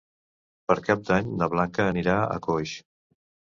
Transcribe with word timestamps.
Per 0.71 0.77
Cap 0.87 1.03
d'Any 1.09 1.29
na 1.43 1.49
Blanca 1.53 1.87
anirà 1.93 2.17
a 2.39 2.43
Coix. 2.49 2.75